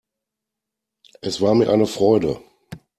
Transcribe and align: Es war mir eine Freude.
Es 1.21 1.41
war 1.41 1.53
mir 1.53 1.69
eine 1.69 1.85
Freude. 1.85 2.41